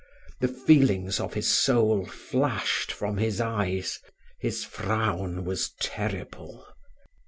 [0.39, 3.99] The feelings of his soul flashed from his eyes
[4.39, 6.65] his frown was terrible.